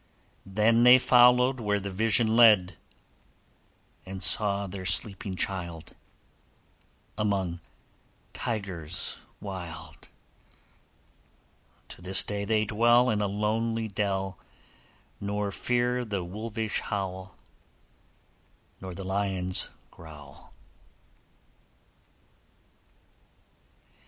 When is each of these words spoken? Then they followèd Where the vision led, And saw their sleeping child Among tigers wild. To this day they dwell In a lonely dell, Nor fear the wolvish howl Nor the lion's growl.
Then 0.47 0.81
they 0.81 0.97
followèd 0.97 1.59
Where 1.59 1.79
the 1.79 1.91
vision 1.91 2.35
led, 2.35 2.75
And 4.03 4.23
saw 4.23 4.65
their 4.65 4.83
sleeping 4.83 5.35
child 5.35 5.93
Among 7.19 7.59
tigers 8.33 9.19
wild. 9.39 10.07
To 11.89 12.01
this 12.01 12.23
day 12.23 12.45
they 12.45 12.65
dwell 12.65 13.11
In 13.11 13.21
a 13.21 13.27
lonely 13.27 13.87
dell, 13.87 14.39
Nor 15.19 15.51
fear 15.51 16.03
the 16.03 16.23
wolvish 16.23 16.79
howl 16.79 17.37
Nor 18.81 18.95
the 18.95 19.05
lion's 19.05 19.69
growl. 19.91 20.51